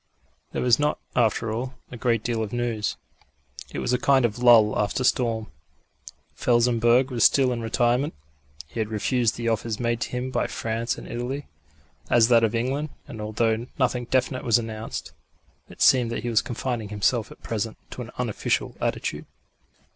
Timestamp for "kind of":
3.99-4.39